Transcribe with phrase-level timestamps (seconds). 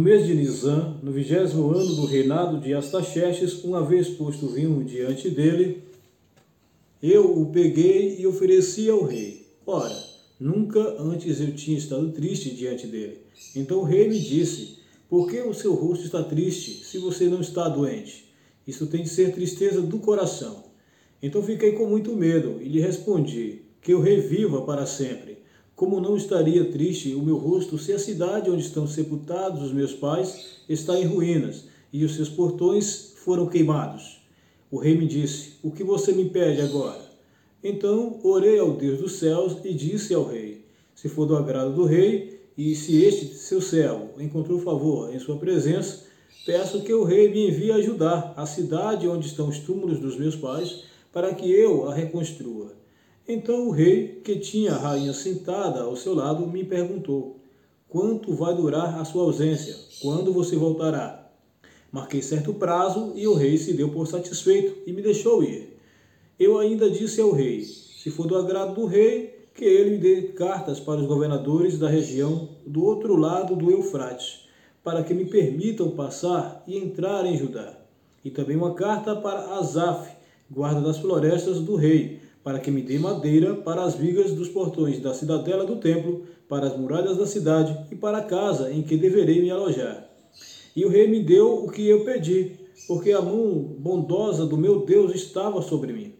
[0.00, 5.28] mês de Nisan, no vigésimo ano do reinado de Astaxerxes, uma vez posto vinho diante
[5.28, 5.82] dele,
[7.02, 9.46] eu o peguei e ofereci ao rei.
[9.66, 9.96] Ora,
[10.38, 13.18] nunca antes eu tinha estado triste diante dele.
[13.54, 17.40] Então o rei me disse: Por que o seu rosto está triste, se você não
[17.40, 18.32] está doente?
[18.66, 20.64] Isso tem de ser tristeza do coração.
[21.22, 25.38] Então fiquei com muito medo e lhe respondi: Que eu reviva para sempre.
[25.80, 29.94] Como não estaria triste o meu rosto se a cidade onde estão sepultados os meus
[29.94, 34.20] pais está em ruínas e os seus portões foram queimados?
[34.70, 37.00] O rei me disse: O que você me pede agora?
[37.64, 41.86] Então orei ao Deus dos céus e disse ao rei: Se for do agrado do
[41.86, 46.04] rei, e se este seu servo encontrou favor em sua presença,
[46.44, 50.36] peço que o rei me envie ajudar a cidade onde estão os túmulos dos meus
[50.36, 52.78] pais, para que eu a reconstrua.
[53.32, 57.38] Então o rei, que tinha a rainha sentada ao seu lado, me perguntou:
[57.88, 59.76] Quanto vai durar a sua ausência?
[60.02, 61.30] Quando você voltará?
[61.92, 65.78] Marquei certo prazo e o rei se deu por satisfeito e me deixou ir.
[66.40, 70.80] Eu ainda disse ao rei: Se for do agrado do rei, que ele dê cartas
[70.80, 74.48] para os governadores da região do outro lado do Eufrates,
[74.82, 77.78] para que me permitam passar e entrar em Judá.
[78.24, 80.16] E também uma carta para Asaf,
[80.50, 84.98] guarda das florestas do rei, para que me dê madeira para as vigas dos portões
[84.98, 88.96] da cidadela do templo, para as muralhas da cidade e para a casa em que
[88.96, 90.08] deverei me alojar.
[90.74, 92.52] E o rei me deu o que eu pedi,
[92.86, 96.14] porque a mão bondosa do meu Deus estava sobre mim.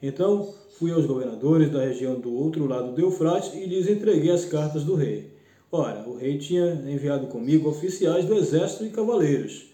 [0.00, 4.44] Então fui aos governadores da região do outro lado do Eufrates e lhes entreguei as
[4.44, 5.32] cartas do rei.
[5.70, 9.71] Ora, o rei tinha enviado comigo oficiais do exército e cavaleiros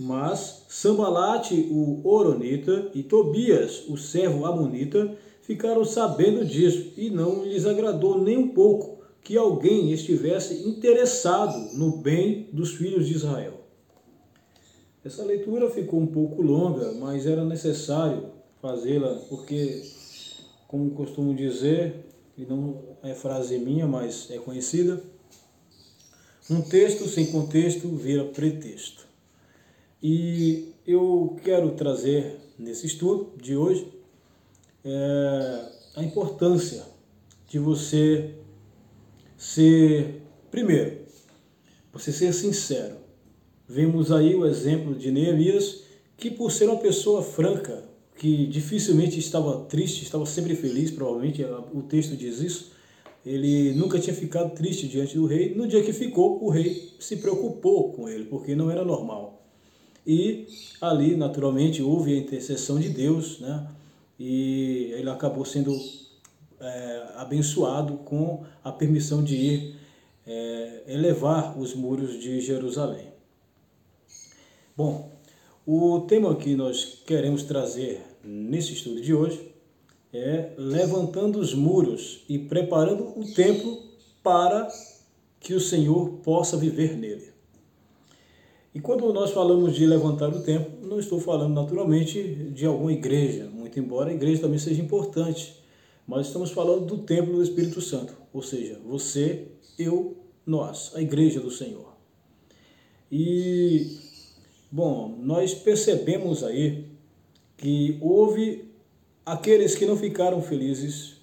[0.00, 7.66] mas Sambalate, o Oronita, e Tobias, o servo Amonita, ficaram sabendo disso e não lhes
[7.66, 13.60] agradou nem um pouco que alguém estivesse interessado no bem dos filhos de Israel.
[15.04, 18.30] Essa leitura ficou um pouco longa, mas era necessário
[18.62, 19.82] fazê-la porque,
[20.66, 22.06] como costumo dizer,
[22.38, 25.02] e não é frase minha, mas é conhecida,
[26.48, 29.09] um texto sem contexto vira pretexto.
[30.02, 33.86] E eu quero trazer nesse estudo de hoje
[34.82, 35.64] é,
[35.96, 36.84] a importância
[37.46, 38.30] de você
[39.36, 41.00] ser, primeiro,
[41.92, 42.96] você ser sincero.
[43.68, 45.82] Vemos aí o exemplo de Neemias,
[46.16, 47.84] que por ser uma pessoa franca,
[48.16, 51.44] que dificilmente estava triste, estava sempre feliz, provavelmente
[51.74, 52.72] o texto diz isso,
[53.24, 55.54] ele nunca tinha ficado triste diante do rei.
[55.54, 59.39] No dia que ficou, o rei se preocupou com ele, porque não era normal.
[60.06, 60.46] E
[60.80, 63.66] ali, naturalmente, houve a intercessão de Deus, né?
[64.18, 65.74] E ele acabou sendo
[66.60, 69.76] é, abençoado com a permissão de ir
[70.26, 73.08] é, elevar os muros de Jerusalém.
[74.76, 75.10] Bom,
[75.66, 79.50] o tema que nós queremos trazer nesse estudo de hoje
[80.12, 83.78] é levantando os muros e preparando o templo
[84.22, 84.68] para
[85.38, 87.32] que o Senhor possa viver nele.
[88.72, 92.22] E quando nós falamos de levantar o templo, não estou falando naturalmente
[92.52, 95.60] de alguma igreja, muito embora a igreja também seja importante,
[96.06, 100.16] mas estamos falando do templo do Espírito Santo, ou seja, você, eu,
[100.46, 101.96] nós, a igreja do Senhor.
[103.10, 103.98] E,
[104.70, 106.86] bom, nós percebemos aí
[107.56, 108.70] que houve
[109.26, 111.16] aqueles que não ficaram felizes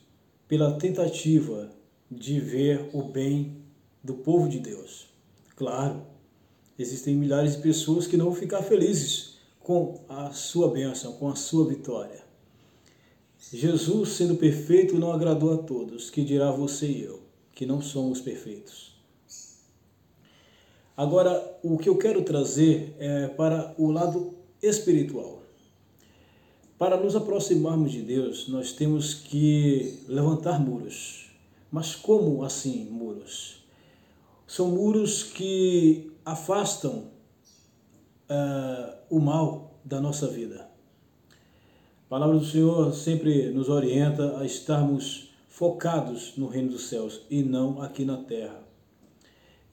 [0.49, 1.69] pela tentativa
[2.11, 3.57] de ver o bem
[4.03, 5.07] do povo de Deus.
[5.55, 6.01] Claro,
[6.77, 11.35] Existem milhares de pessoas que não vão ficar felizes com a sua bênção, com a
[11.35, 12.23] sua vitória.
[13.51, 17.21] Jesus, sendo perfeito, não agradou a todos, que dirá você e eu,
[17.53, 18.95] que não somos perfeitos.
[20.95, 25.43] Agora, o que eu quero trazer é para o lado espiritual.
[26.77, 31.31] Para nos aproximarmos de Deus, nós temos que levantar muros.
[31.71, 33.66] Mas como assim muros?
[34.47, 37.11] São muros que afastam
[38.29, 40.69] uh, o mal da nossa vida.
[42.05, 47.43] A palavra do Senhor sempre nos orienta a estarmos focados no reino dos céus e
[47.43, 48.63] não aqui na terra.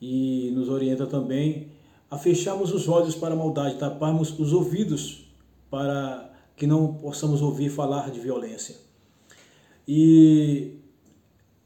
[0.00, 1.68] E nos orienta também
[2.10, 5.24] a fecharmos os olhos para a maldade, taparmos os ouvidos
[5.70, 8.76] para que não possamos ouvir falar de violência.
[9.86, 10.78] E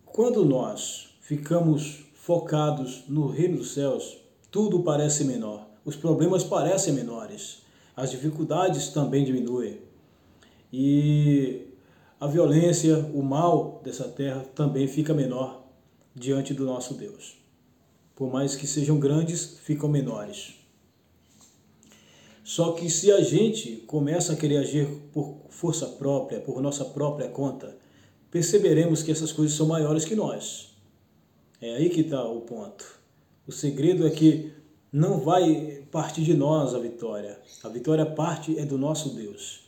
[0.04, 4.18] quando nós ficamos focados no reino dos céus,
[4.50, 5.66] tudo parece menor.
[5.82, 7.62] Os problemas parecem menores.
[7.96, 9.78] As dificuldades também diminuem.
[10.70, 11.68] E
[12.20, 15.64] a violência, o mal dessa terra também fica menor
[16.14, 17.34] diante do nosso Deus.
[18.14, 20.54] por mais que sejam grandes, ficam menores.
[22.44, 27.28] Só que se a gente começa a querer agir por força própria, por nossa própria
[27.28, 27.74] conta,
[28.30, 30.77] perceberemos que essas coisas são maiores que nós.
[31.60, 32.84] É aí que está o ponto.
[33.46, 34.52] O segredo é que
[34.92, 37.38] não vai partir de nós a vitória.
[37.62, 39.60] A vitória parte é do nosso Deus.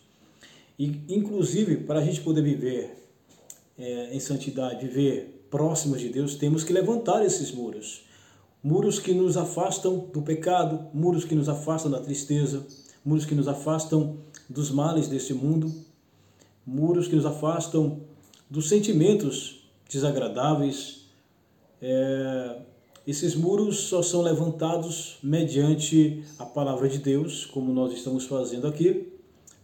[0.79, 2.97] E, inclusive, para a gente poder viver
[3.79, 8.03] é, em santidade, viver próximos de Deus, temos que levantar esses muros.
[8.63, 12.67] Muros que nos afastam do pecado, muros que nos afastam da tristeza,
[13.05, 15.73] muros que nos afastam dos males deste mundo,
[16.65, 18.01] muros que nos afastam
[18.49, 21.00] dos sentimentos desagradáveis.
[21.82, 22.56] É,
[23.06, 29.12] esses muros só são levantados mediante a palavra de Deus, como nós estamos fazendo aqui,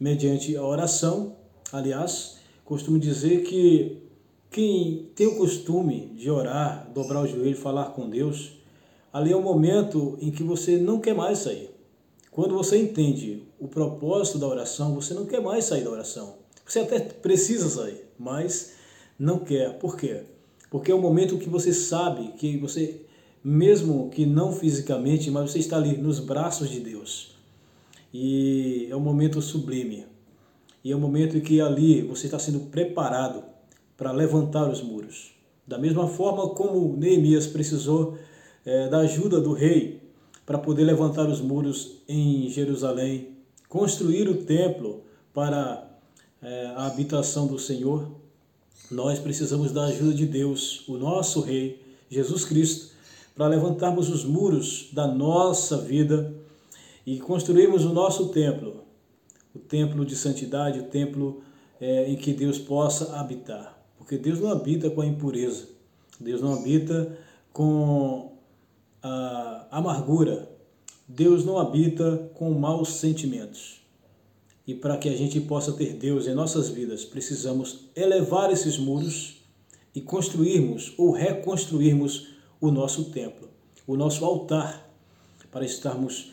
[0.01, 1.37] mediante a oração.
[1.71, 4.03] Aliás, costumo dizer que
[4.51, 8.53] quem tem o costume de orar, dobrar o joelho, falar com Deus,
[9.13, 11.71] ali é o momento em que você não quer mais sair.
[12.31, 16.37] Quando você entende o propósito da oração, você não quer mais sair da oração.
[16.67, 18.73] Você até precisa sair, mas
[19.19, 19.79] não quer.
[19.79, 20.23] Por quê?
[20.77, 23.01] Porque é o momento que você sabe que você,
[23.43, 27.35] mesmo que não fisicamente, mas você está ali nos braços de Deus.
[28.13, 30.05] E é um momento sublime.
[30.85, 33.43] E é um momento em que ali você está sendo preparado
[33.97, 35.33] para levantar os muros.
[35.67, 38.19] Da mesma forma como Neemias precisou
[38.63, 40.03] é, da ajuda do rei
[40.45, 43.29] para poder levantar os muros em Jerusalém,
[43.67, 45.89] construir o templo para
[46.43, 48.26] é, a habitação do Senhor,
[48.91, 52.95] nós precisamos da ajuda de Deus, o nosso Rei, Jesus Cristo,
[53.35, 56.33] para levantarmos os muros da nossa vida
[57.05, 58.85] e construirmos o nosso templo,
[59.55, 61.43] o templo de santidade, o templo
[61.81, 63.77] é, em que Deus possa habitar.
[63.99, 65.69] Porque Deus não habita com a impureza,
[66.19, 67.19] Deus não habita
[67.53, 68.33] com
[69.03, 70.49] a amargura,
[71.07, 73.81] Deus não habita com maus sentimentos.
[74.67, 79.37] E para que a gente possa ter Deus em nossas vidas, precisamos elevar esses muros
[79.95, 82.29] e construirmos ou reconstruirmos
[82.61, 83.49] o nosso templo,
[83.87, 84.91] o nosso altar,
[85.51, 86.33] para estarmos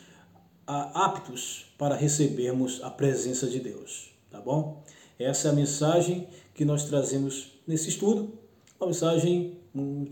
[0.65, 4.83] ah, aptos para recebermos a presença de Deus, tá bom?
[5.19, 8.33] Essa é a mensagem que nós trazemos nesse estudo,
[8.79, 9.57] uma mensagem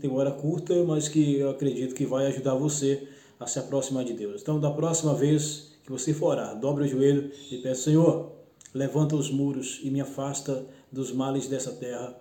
[0.00, 3.06] tem hora curta, mas que eu acredito que vai ajudar você
[3.38, 4.42] a se aproximar de Deus.
[4.42, 8.32] Então, da próxima vez você for orar, dobre o joelho e peça, Senhor,
[8.72, 12.18] levanta os muros e me afasta dos males dessa terra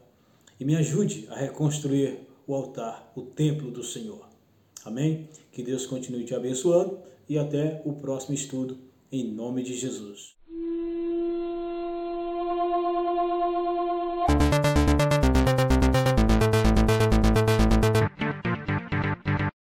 [0.59, 4.27] e me ajude a reconstruir o altar, o templo do Senhor.
[4.83, 5.29] Amém?
[5.53, 8.77] Que Deus continue te abençoando e até o próximo estudo,
[9.09, 10.40] em nome de Jesus.